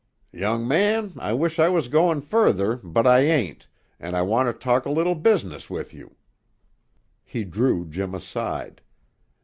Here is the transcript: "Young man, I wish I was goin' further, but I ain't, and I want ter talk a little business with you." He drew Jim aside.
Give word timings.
"Young 0.33 0.67
man, 0.67 1.13
I 1.19 1.33
wish 1.33 1.59
I 1.59 1.69
was 1.69 1.87
goin' 1.87 2.21
further, 2.21 2.77
but 2.77 3.05
I 3.05 3.19
ain't, 3.19 3.67
and 3.99 4.15
I 4.15 4.23
want 4.23 4.47
ter 4.47 4.53
talk 4.53 4.87
a 4.87 4.89
little 4.89 5.13
business 5.13 5.69
with 5.69 5.93
you." 5.93 6.15
He 7.23 7.43
drew 7.43 7.85
Jim 7.85 8.15
aside. 8.15 8.81